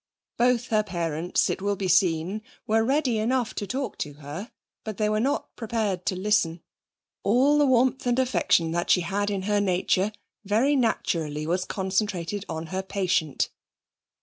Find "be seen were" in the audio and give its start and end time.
1.75-2.83